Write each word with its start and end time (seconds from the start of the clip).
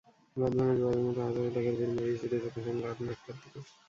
বাঁধভাঙা 0.35 0.73
জোয়ারের 0.79 1.03
মতো 1.07 1.19
হাজারো 1.21 1.47
লোকের 1.47 1.75
ভিড় 1.77 1.93
মাড়িয়ে 1.95 2.19
ছুটে 2.21 2.37
চলেছেন 2.43 2.75
লালন 2.77 3.07
আখড়ার 3.11 3.37
দিকে। 3.41 3.59